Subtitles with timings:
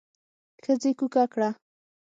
[0.63, 1.49] ښځې کوکه کړه.